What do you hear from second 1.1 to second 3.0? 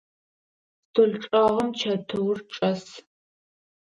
чӏэгъым чэтыур чӏэс.